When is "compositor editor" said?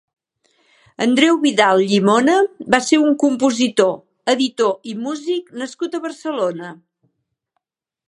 3.25-4.75